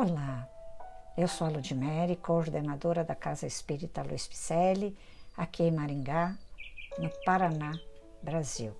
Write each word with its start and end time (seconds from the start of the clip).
Olá, 0.00 0.48
eu 1.16 1.26
sou 1.26 1.48
a 1.48 1.50
Ludmere, 1.50 2.14
coordenadora 2.14 3.02
da 3.02 3.16
Casa 3.16 3.48
Espírita 3.48 4.00
Luiz 4.00 4.28
Picelli, 4.28 4.96
aqui 5.36 5.64
em 5.64 5.72
Maringá, 5.72 6.36
no 7.00 7.10
Paraná, 7.24 7.72
Brasil. 8.22 8.72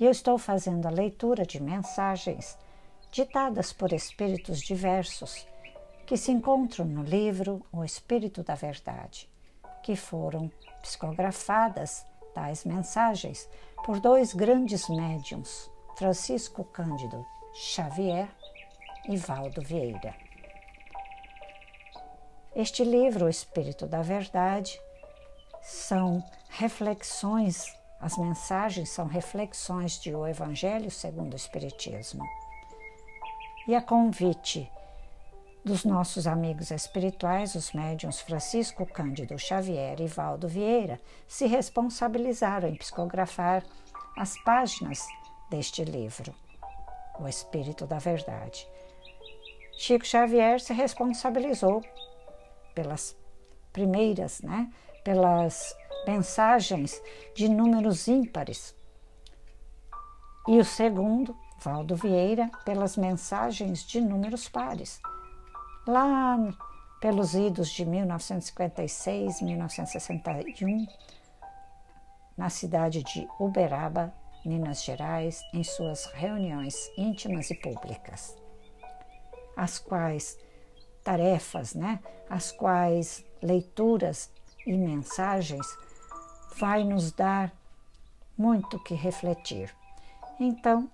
E 0.00 0.04
eu 0.04 0.10
estou 0.10 0.36
fazendo 0.38 0.86
a 0.86 0.90
leitura 0.90 1.46
de 1.46 1.62
mensagens 1.62 2.58
ditadas 3.12 3.72
por 3.72 3.92
espíritos 3.92 4.60
diversos 4.60 5.46
que 6.04 6.16
se 6.16 6.32
encontram 6.32 6.84
no 6.84 7.04
livro 7.04 7.64
O 7.72 7.84
Espírito 7.84 8.42
da 8.42 8.56
Verdade, 8.56 9.30
que 9.84 9.94
foram 9.94 10.50
psicografadas 10.82 12.04
tais 12.34 12.64
mensagens 12.64 13.48
por 13.84 14.00
dois 14.00 14.34
grandes 14.34 14.88
médiums, 14.88 15.70
Francisco 15.96 16.64
Cândido 16.64 17.24
Xavier 17.54 18.28
e 19.08 19.16
Valdo 19.16 19.62
Vieira. 19.62 20.29
Este 22.54 22.82
livro, 22.82 23.26
O 23.26 23.28
Espírito 23.28 23.86
da 23.86 24.02
Verdade, 24.02 24.80
são 25.62 26.22
reflexões, 26.48 27.64
as 28.00 28.18
mensagens 28.18 28.90
são 28.90 29.06
reflexões 29.06 30.00
de 30.00 30.12
O 30.14 30.26
Evangelho 30.26 30.90
segundo 30.90 31.34
o 31.34 31.36
Espiritismo. 31.36 32.24
E 33.68 33.74
a 33.74 33.80
convite 33.80 34.68
dos 35.64 35.84
nossos 35.84 36.26
amigos 36.26 36.72
espirituais, 36.72 37.54
os 37.54 37.72
médiuns 37.72 38.20
Francisco 38.20 38.84
Cândido 38.84 39.38
Xavier 39.38 40.00
e 40.00 40.08
Valdo 40.08 40.48
Vieira, 40.48 40.98
se 41.28 41.46
responsabilizaram 41.46 42.68
em 42.68 42.74
psicografar 42.74 43.62
as 44.16 44.36
páginas 44.42 45.06
deste 45.50 45.84
livro, 45.84 46.34
O 47.20 47.28
Espírito 47.28 47.86
da 47.86 47.98
Verdade. 47.98 48.66
Chico 49.78 50.04
Xavier 50.04 50.60
se 50.60 50.72
responsabilizou 50.72 51.80
pelas 52.74 53.16
primeiras, 53.72 54.40
né, 54.42 54.70
pelas 55.04 55.74
mensagens 56.06 57.00
de 57.34 57.48
números 57.48 58.08
ímpares. 58.08 58.74
E 60.48 60.58
o 60.58 60.64
segundo, 60.64 61.36
Valdo 61.58 61.94
Vieira, 61.94 62.50
pelas 62.64 62.96
mensagens 62.96 63.84
de 63.84 64.00
números 64.00 64.48
pares 64.48 65.00
lá 65.86 66.38
pelos 67.00 67.34
idos 67.34 67.70
de 67.70 67.84
1956, 67.84 69.40
1961, 69.40 70.86
na 72.36 72.50
cidade 72.50 73.02
de 73.02 73.26
Uberaba, 73.38 74.12
Minas 74.44 74.84
Gerais, 74.84 75.42
em 75.52 75.64
suas 75.64 76.06
reuniões 76.06 76.90
íntimas 76.96 77.50
e 77.50 77.54
públicas, 77.54 78.36
as 79.56 79.78
quais 79.78 80.38
tarefas, 81.02 81.74
né, 81.74 82.00
as 82.28 82.52
quais 82.52 83.24
leituras 83.42 84.30
e 84.66 84.72
mensagens 84.76 85.66
vai 86.58 86.84
nos 86.84 87.12
dar 87.12 87.52
muito 88.36 88.78
que 88.78 88.94
refletir. 88.94 89.74
Então, 90.38 90.90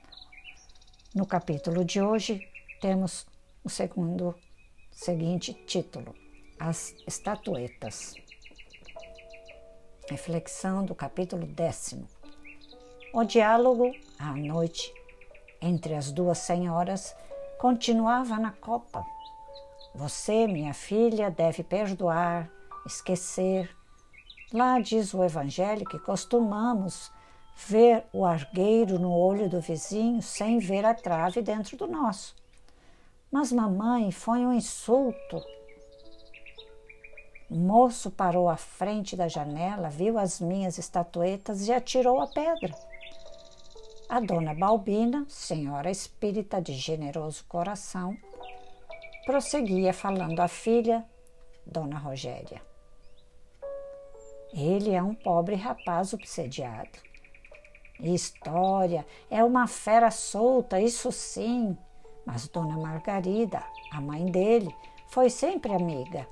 no 1.15 1.27
capítulo 1.27 1.85
de 1.85 2.01
hoje, 2.01 2.47
temos 2.81 3.27
o 3.65 3.69
segundo 3.69 4.35
Seguinte 4.97 5.53
título: 5.53 6.15
As 6.59 6.95
estatuetas. 7.07 8.15
Reflexão 10.09 10.87
do 10.87 10.95
capítulo 10.95 11.47
décimo. 11.47 12.09
O 13.13 13.23
diálogo 13.23 13.93
à 14.19 14.33
noite 14.33 14.91
entre 15.61 15.95
as 15.95 16.11
duas 16.11 16.39
senhoras 16.39 17.15
continuava 17.59 18.39
na 18.39 18.53
copa. 18.53 19.05
Você, 19.97 20.47
minha 20.47 20.75
filha, 20.75 21.31
deve 21.31 21.63
perdoar, 21.63 22.51
esquecer. 22.85 23.75
Lá 24.53 24.79
diz 24.79 25.15
o 25.15 25.25
Evangelho 25.25 25.87
que 25.87 25.99
costumamos 25.99 27.11
ver 27.67 28.05
o 28.13 28.23
argueiro 28.27 28.99
no 28.99 29.11
olho 29.11 29.49
do 29.49 29.59
vizinho 29.59 30.21
sem 30.21 30.59
ver 30.59 30.85
a 30.85 30.93
trave 30.93 31.41
dentro 31.41 31.79
do 31.79 31.87
nosso. 31.87 32.37
Mas, 33.33 33.51
mamãe, 33.51 34.11
foi 34.13 34.41
um 34.41 34.53
insulto. 34.53 35.43
O 37.49 37.55
moço 37.55 38.11
parou 38.11 38.51
à 38.51 38.57
frente 38.59 39.17
da 39.17 39.29
janela, 39.29 39.89
viu 39.89 40.19
as 40.19 40.41
minhas 40.41 40.77
estatuetas 40.77 41.69
e 41.69 41.73
atirou 41.73 42.21
a 42.21 42.27
pedra. 42.27 42.75
A 44.11 44.21
dona 44.21 44.53
Balbina, 44.53 45.25
senhora 45.27 45.91
espírita 45.91 46.61
de 46.61 46.75
generoso 46.75 47.47
coração, 47.49 48.15
prosseguia 49.27 49.93
falando 49.93 50.39
à 50.39 50.47
filha, 50.47 51.05
dona 51.67 51.99
Rogéria. 51.99 52.63
Ele 54.55 54.95
é 54.95 55.03
um 55.03 55.15
pobre 55.15 55.57
rapaz 55.57 56.15
obsediado. 56.15 57.05
História, 57.99 59.05
é 59.29 59.43
uma 59.43 59.67
fera 59.67 60.13
solta, 60.13 60.81
isso 60.81 61.11
sim. 61.11 61.77
Mas 62.25 62.47
Dona 62.47 62.77
Margarida, 62.77 63.63
a 63.93 64.01
mãe 64.01 64.27
dele, 64.27 64.75
foi 65.09 65.29
sempre 65.29 65.75
amiga. 65.75 66.27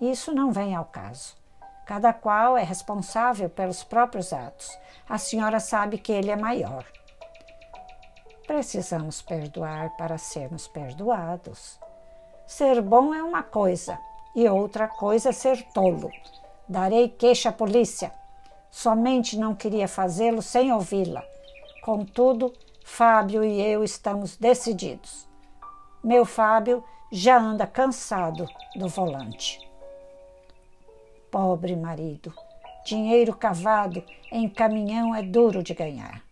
Isso 0.00 0.32
não 0.32 0.50
vem 0.50 0.74
ao 0.74 0.86
caso. 0.86 1.36
Cada 1.84 2.12
qual 2.12 2.56
é 2.56 2.62
responsável 2.62 3.50
pelos 3.50 3.84
próprios 3.84 4.32
atos. 4.32 4.76
A 5.08 5.18
senhora 5.18 5.60
sabe 5.60 5.98
que 5.98 6.12
ele 6.12 6.30
é 6.30 6.36
maior. 6.36 6.84
Precisamos 8.46 9.20
perdoar 9.20 9.96
para 9.96 10.18
sermos 10.18 10.66
perdoados. 10.66 11.78
Ser 12.46 12.80
bom 12.80 13.12
é 13.12 13.22
uma 13.22 13.42
coisa 13.42 13.98
e 14.34 14.48
outra 14.48 14.86
coisa 14.86 15.30
é 15.30 15.32
ser 15.32 15.62
tolo. 15.72 16.10
Darei 16.68 17.08
queixa 17.08 17.48
à 17.48 17.52
polícia. 17.52 18.12
Somente 18.70 19.36
não 19.36 19.54
queria 19.54 19.88
fazê-lo 19.88 20.40
sem 20.40 20.72
ouvi-la. 20.72 21.24
Contudo, 21.82 22.52
Fábio 22.84 23.42
e 23.42 23.60
eu 23.60 23.82
estamos 23.82 24.36
decididos. 24.36 25.28
Meu 26.04 26.24
Fábio 26.24 26.84
já 27.10 27.36
anda 27.36 27.66
cansado 27.66 28.46
do 28.76 28.88
volante. 28.88 29.58
Pobre 31.30 31.74
marido, 31.74 32.32
dinheiro 32.84 33.34
cavado 33.34 34.04
em 34.30 34.48
caminhão 34.48 35.12
é 35.14 35.22
duro 35.22 35.64
de 35.64 35.74
ganhar. 35.74 36.22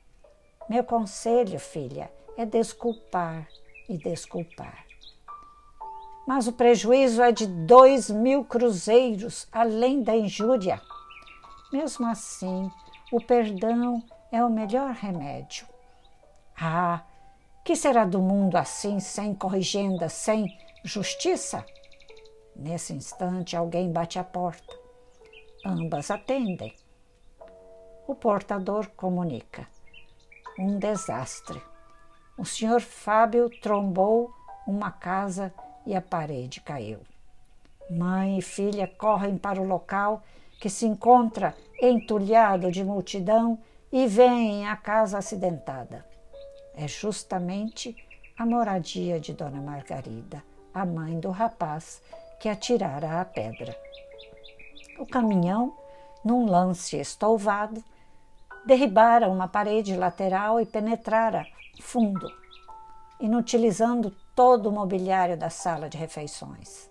Meu 0.69 0.85
conselho, 0.85 1.59
filha, 1.59 2.11
é 2.37 2.47
desculpar 2.47 3.49
e 3.89 3.99
desculpar. 3.99 4.85
Mas 6.27 6.47
o 6.47 6.53
prejuízo 6.53 7.23
é 7.23 7.31
de 7.31 7.47
dois 7.47 8.09
mil 8.09 8.45
cruzeiros, 8.45 9.47
além 9.53 10.03
da 10.03 10.17
injúria. 10.17 10.81
Mesmo 11.73 12.07
assim, 12.07 12.71
o 13.13 13.21
perdão 13.21 14.03
é 14.33 14.43
o 14.43 14.51
melhor 14.51 14.93
remédio. 14.93 15.67
Ah, 16.57 17.03
que 17.65 17.77
será 17.77 18.05
do 18.05 18.21
mundo 18.21 18.57
assim, 18.57 19.01
sem 19.01 19.35
corrigenda, 19.35 20.09
sem 20.09 20.47
justiça? 20.85 21.65
Nesse 22.55 22.93
instante, 22.93 23.57
alguém 23.57 23.93
bate 23.93 24.19
à 24.19 24.25
porta. 24.25 24.75
Ambas 25.65 26.11
atendem. 26.11 26.75
O 28.07 28.15
portador 28.15 28.89
comunica: 28.91 29.67
um 30.59 30.79
desastre. 30.79 31.61
O 32.37 32.45
senhor 32.45 32.81
Fábio 32.81 33.49
trombou 33.61 34.31
uma 34.67 34.91
casa 34.91 35.53
e 35.87 35.95
a 35.95 36.01
parede 36.01 36.61
caiu. 36.61 37.01
Mãe 37.91 38.39
e 38.39 38.43
filha 38.43 38.87
correm 38.87 39.37
para 39.37 39.61
o 39.61 39.67
local 39.67 40.23
que 40.61 40.71
se 40.71 40.87
encontra 40.87 41.55
entulhado 41.81 42.71
de 42.71 42.83
multidão 42.83 43.59
e 43.93 44.07
veem 44.07 44.67
a 44.67 44.77
casa 44.77 45.19
acidentada 45.19 46.05
é 46.77 46.89
justamente 46.89 47.97
a 48.37 48.45
moradia 48.45 49.21
de 49.21 49.33
Dona 49.33 49.61
Margarida, 49.61 50.43
a 50.73 50.85
mãe 50.85 51.19
do 51.21 51.31
rapaz 51.31 52.03
que 52.41 52.49
atirara 52.49 53.21
a 53.21 53.25
pedra. 53.25 53.77
O 54.99 55.07
caminhão, 55.07 55.77
num 56.25 56.47
lance 56.47 56.97
estouvado, 56.97 57.83
derribara 58.67 59.29
uma 59.29 59.47
parede 59.47 59.97
lateral 59.97 60.61
e 60.61 60.67
penetrara 60.67 61.47
fundo, 61.81 62.29
inutilizando 63.21 64.15
todo 64.35 64.69
o 64.69 64.73
mobiliário 64.73 65.37
da 65.37 65.51
sala 65.51 65.89
de 65.89 65.97
refeições. 65.97 66.91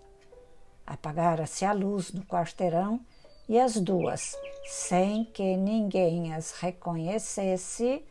Apagara-se 0.86 1.64
a 1.64 1.72
luz 1.72 2.12
no 2.12 2.22
quarteirão 2.22 3.00
e 3.48 3.58
as 3.58 3.76
duas, 3.76 4.36
sem 4.66 5.24
que 5.24 5.56
ninguém 5.56 6.34
as 6.34 6.52
reconhecesse, 6.52 8.04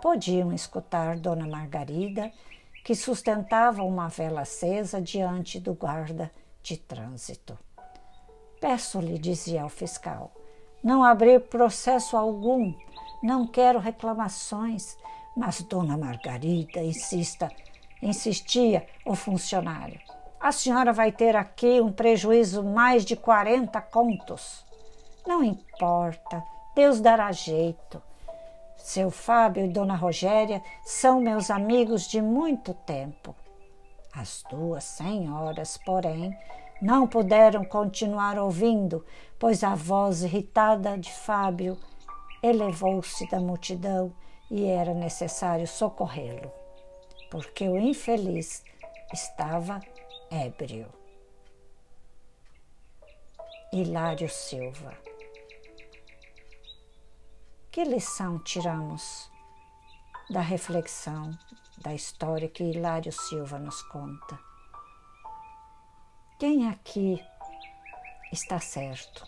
podiam 0.00 0.52
escutar 0.52 1.18
Dona 1.18 1.46
Margarida, 1.46 2.30
que 2.84 2.94
sustentava 2.94 3.82
uma 3.82 4.08
vela 4.08 4.42
acesa 4.42 5.00
diante 5.00 5.58
do 5.58 5.74
guarda 5.74 6.30
de 6.62 6.76
trânsito. 6.76 7.58
Peço-lhe, 8.60 9.18
dizia 9.18 9.62
ao 9.62 9.68
fiscal, 9.68 10.32
não 10.82 11.04
abrir 11.04 11.40
processo 11.40 12.16
algum, 12.16 12.72
não 13.22 13.46
quero 13.46 13.78
reclamações, 13.78 14.96
mas 15.36 15.62
Dona 15.62 15.96
Margarida 15.96 16.82
insista, 16.82 17.50
insistia 18.02 18.86
o 19.04 19.14
funcionário. 19.14 20.00
A 20.40 20.52
senhora 20.52 20.92
vai 20.92 21.10
ter 21.10 21.34
aqui 21.34 21.80
um 21.80 21.92
prejuízo 21.92 22.62
mais 22.62 23.04
de 23.04 23.16
40 23.16 23.80
contos. 23.82 24.64
Não 25.26 25.42
importa, 25.42 26.42
Deus 26.74 27.00
dará 27.00 27.32
jeito. 27.32 28.00
Seu 28.76 29.10
Fábio 29.10 29.64
e 29.64 29.68
Dona 29.68 29.96
Rogéria 29.96 30.62
são 30.84 31.20
meus 31.20 31.50
amigos 31.50 32.06
de 32.06 32.22
muito 32.22 32.72
tempo. 32.72 33.34
As 34.14 34.44
duas 34.48 34.84
senhoras, 34.84 35.76
porém, 35.76 36.36
não 36.80 37.06
puderam 37.06 37.64
continuar 37.64 38.38
ouvindo, 38.38 39.04
pois 39.38 39.64
a 39.64 39.74
voz 39.74 40.22
irritada 40.22 40.96
de 40.96 41.12
Fábio 41.12 41.76
elevou-se 42.42 43.28
da 43.28 43.40
multidão 43.40 44.12
e 44.50 44.66
era 44.66 44.94
necessário 44.94 45.66
socorrê-lo, 45.66 46.52
porque 47.30 47.68
o 47.68 47.76
infeliz 47.76 48.64
estava 49.12 49.80
ébrio. 50.30 50.88
Hilário 53.72 54.28
Silva 54.28 55.08
que 57.78 57.84
lição 57.84 58.40
tiramos 58.40 59.30
da 60.28 60.40
reflexão 60.40 61.30
da 61.76 61.94
história 61.94 62.48
que 62.48 62.64
Hilário 62.64 63.12
Silva 63.12 63.56
nos 63.56 63.82
conta? 63.82 64.36
Quem 66.40 66.68
aqui 66.68 67.24
está 68.32 68.58
certo? 68.58 69.24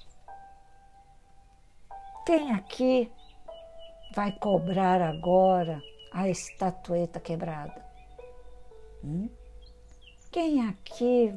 Quem 2.26 2.52
aqui 2.52 3.12
vai 4.14 4.32
cobrar 4.32 5.00
agora 5.00 5.82
a 6.12 6.28
estatueta 6.28 7.20
quebrada? 7.20 7.84
Hum? 9.04 9.28
Quem 10.30 10.66
aqui 10.68 11.34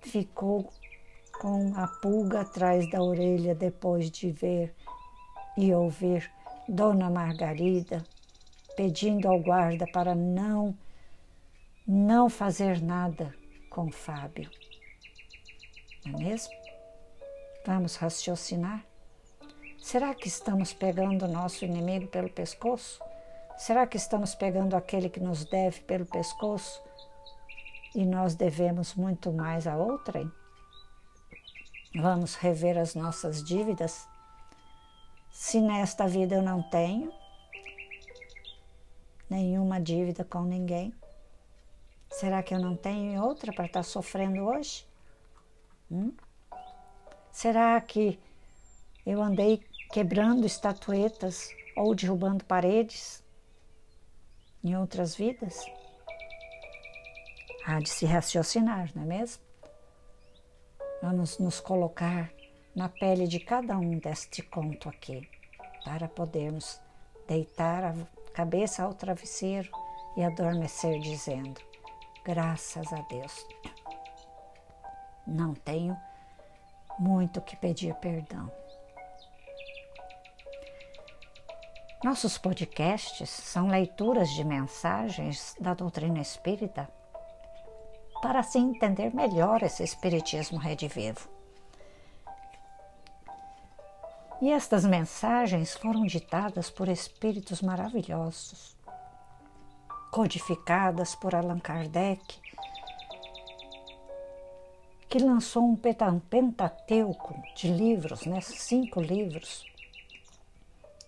ficou 0.00 0.70
com 1.40 1.74
a 1.76 1.86
pulga 1.86 2.40
atrás 2.40 2.88
da 2.90 3.02
orelha 3.02 3.54
depois 3.54 4.10
de 4.10 4.30
ver 4.30 4.74
e 5.56 5.72
ouvir 5.72 6.30
Dona 6.68 7.10
Margarida 7.10 8.04
pedindo 8.76 9.28
ao 9.28 9.40
guarda 9.40 9.86
para 9.92 10.14
não 10.14 10.76
não 11.86 12.28
fazer 12.28 12.82
nada 12.82 13.34
com 13.70 13.90
Fábio. 13.90 14.50
Não 16.04 16.20
é 16.20 16.24
mesmo? 16.24 16.52
Vamos 17.64 17.96
raciocinar? 17.96 18.87
Será 19.90 20.14
que 20.14 20.28
estamos 20.28 20.74
pegando 20.74 21.24
o 21.24 21.28
nosso 21.28 21.64
inimigo 21.64 22.08
pelo 22.08 22.28
pescoço? 22.28 23.02
Será 23.56 23.86
que 23.86 23.96
estamos 23.96 24.34
pegando 24.34 24.76
aquele 24.76 25.08
que 25.08 25.18
nos 25.18 25.46
deve 25.46 25.80
pelo 25.80 26.04
pescoço 26.04 26.82
e 27.94 28.04
nós 28.04 28.34
devemos 28.34 28.94
muito 28.94 29.32
mais 29.32 29.66
a 29.66 29.78
outrem? 29.78 30.30
Vamos 31.96 32.34
rever 32.34 32.76
as 32.76 32.94
nossas 32.94 33.42
dívidas? 33.42 34.06
Se 35.30 35.58
nesta 35.58 36.06
vida 36.06 36.34
eu 36.34 36.42
não 36.42 36.62
tenho 36.64 37.10
nenhuma 39.30 39.80
dívida 39.80 40.22
com 40.22 40.42
ninguém, 40.42 40.92
será 42.10 42.42
que 42.42 42.54
eu 42.54 42.60
não 42.60 42.76
tenho 42.76 43.24
outra 43.24 43.54
para 43.54 43.64
estar 43.64 43.82
sofrendo 43.82 44.42
hoje? 44.42 44.86
Hum? 45.90 46.12
Será 47.32 47.80
que 47.80 48.20
eu 49.06 49.22
andei 49.22 49.66
quebrando 49.90 50.46
estatuetas 50.46 51.50
ou 51.76 51.94
derrubando 51.94 52.44
paredes 52.44 53.24
em 54.62 54.76
outras 54.76 55.14
vidas? 55.14 55.64
Há 57.64 57.78
de 57.80 57.88
se 57.88 58.06
raciocinar, 58.06 58.90
não 58.94 59.02
é 59.02 59.06
mesmo? 59.06 59.42
Vamos 61.02 61.38
nos 61.38 61.60
colocar 61.60 62.32
na 62.74 62.88
pele 62.88 63.26
de 63.26 63.40
cada 63.40 63.78
um 63.78 63.98
deste 63.98 64.42
conto 64.42 64.88
aqui, 64.88 65.28
para 65.84 66.08
podermos 66.08 66.80
deitar 67.26 67.84
a 67.84 67.94
cabeça 68.32 68.82
ao 68.82 68.94
travesseiro 68.94 69.70
e 70.16 70.24
adormecer 70.24 70.98
dizendo: 71.00 71.60
graças 72.24 72.92
a 72.92 73.00
Deus. 73.02 73.46
Não 75.26 75.54
tenho 75.54 75.96
muito 76.98 77.40
que 77.40 77.56
pedir 77.56 77.94
perdão. 77.96 78.50
Nossos 82.02 82.38
podcasts 82.38 83.28
são 83.28 83.66
leituras 83.66 84.30
de 84.30 84.44
mensagens 84.44 85.56
da 85.58 85.74
doutrina 85.74 86.20
espírita 86.20 86.88
para 88.22 88.38
assim 88.38 88.70
entender 88.70 89.12
melhor 89.12 89.64
esse 89.64 89.82
espiritismo 89.82 90.58
redivivo. 90.58 91.28
E 94.40 94.52
estas 94.52 94.84
mensagens 94.84 95.74
foram 95.74 96.06
ditadas 96.06 96.70
por 96.70 96.88
espíritos 96.88 97.60
maravilhosos, 97.60 98.76
codificadas 100.12 101.16
por 101.16 101.34
Allan 101.34 101.58
Kardec, 101.58 102.40
que 105.08 105.18
lançou 105.18 105.64
um 105.64 105.74
pentateuco 105.74 107.34
de 107.56 107.72
livros, 107.72 108.24
né, 108.24 108.40
cinco 108.40 109.00
livros, 109.00 109.64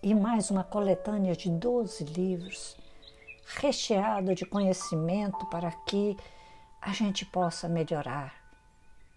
e 0.03 0.15
mais 0.15 0.49
uma 0.49 0.63
coletânea 0.63 1.35
de 1.35 1.47
doze 1.49 2.03
livros, 2.03 2.75
recheado 3.45 4.33
de 4.33 4.45
conhecimento 4.45 5.45
para 5.45 5.71
que 5.71 6.17
a 6.81 6.91
gente 6.91 7.23
possa 7.23 7.69
melhorar 7.69 8.33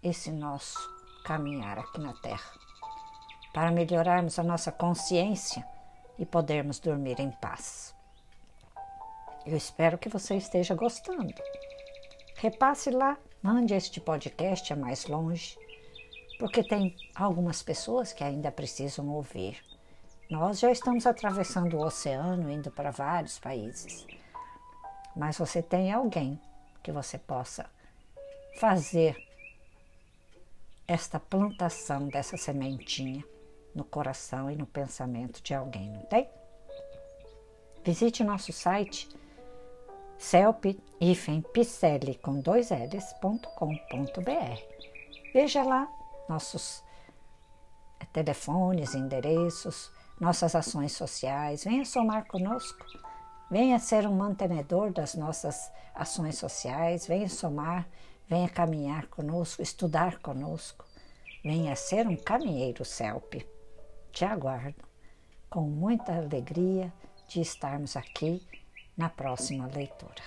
esse 0.03 0.31
nosso 0.31 0.79
caminhar 1.25 1.79
aqui 1.79 1.99
na 1.99 2.13
Terra 2.21 2.53
para 3.55 3.71
melhorarmos 3.71 4.39
a 4.39 4.43
nossa 4.43 4.71
consciência 4.71 5.67
e 6.19 6.27
podermos 6.27 6.79
dormir 6.79 7.19
em 7.19 7.31
paz. 7.31 7.95
Eu 9.47 9.57
espero 9.57 9.97
que 9.97 10.09
você 10.09 10.37
esteja 10.37 10.75
gostando. 10.75 11.33
Repasse 12.37 12.91
lá, 12.91 13.17
mande 13.41 13.73
este 13.73 14.01
podcast 14.01 14.71
a 14.71 14.77
mais 14.77 15.07
longe, 15.07 15.57
porque 16.39 16.63
tem 16.63 16.95
algumas 17.15 17.63
pessoas 17.63 18.13
que 18.13 18.23
ainda 18.23 18.53
precisam 18.53 19.09
ouvir. 19.09 19.74
Nós 20.35 20.59
já 20.59 20.73
estamos 20.73 21.07
atravessando 21.07 21.77
o 21.77 21.85
oceano, 21.85 22.51
indo 22.51 22.69
para 22.69 22.91
vários 22.91 23.39
países. 23.39 24.05
Mas 25.15 25.39
você 25.39 25.63
tem 25.63 25.93
alguém 25.93 26.41
que 26.83 26.91
você 26.91 27.17
possa 27.17 27.71
fazer 28.59 29.17
esta 30.89 31.21
plantação 31.21 32.09
dessa 32.09 32.37
sementinha 32.37 33.25
no 33.77 33.85
coração 33.85 34.51
e 34.51 34.57
no 34.57 34.67
pensamento 34.67 35.41
de 35.41 35.55
alguém, 35.55 35.89
não 35.89 36.03
tem? 36.07 36.29
Visite 37.85 38.25
nosso 38.25 38.53
site 38.53 39.09
celp-picelli 40.19 42.17
com 42.17 42.41
dois 42.41 42.71
L's.com.br. 42.71 43.51
Veja 45.33 45.63
lá 45.63 45.89
nossos 46.29 46.83
telefones, 48.13 48.97
endereços, 48.97 49.94
nossas 50.21 50.55
ações 50.55 50.93
sociais. 50.93 51.65
Venha 51.65 51.85
somar 51.85 52.27
conosco. 52.27 52.85
Venha 53.51 53.79
ser 53.79 54.07
um 54.07 54.15
mantenedor 54.15 54.93
das 54.93 55.15
nossas 55.15 55.71
ações 55.95 56.39
sociais. 56.39 57.07
Venha 57.07 57.29
somar, 57.29 57.87
venha 58.29 58.49
caminhar 58.49 59.07
conosco, 59.09 59.63
estudar 59.63 60.19
conosco. 60.19 60.85
Venha 61.43 61.77
ser 61.77 62.07
um 62.07 62.17
caminheiro 62.17 62.85
CELP 62.85 63.45
te 64.15 64.25
aguardo 64.25 64.77
com 65.51 65.63
muita 65.63 66.17
alegria 66.17 66.93
de 67.29 67.41
estarmos 67.41 67.97
aqui 67.97 68.41
na 68.97 69.09
próxima 69.09 69.67
leitura. 69.67 70.23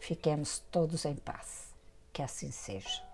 Fiquemos 0.00 0.60
todos 0.70 1.04
em 1.04 1.14
paz. 1.14 1.74
Que 2.12 2.22
assim 2.22 2.50
seja. 2.50 3.09